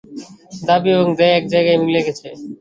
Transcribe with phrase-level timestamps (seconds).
[0.61, 2.27] দাবি এবং দেয় এক জায়গায় মিলে গেছে।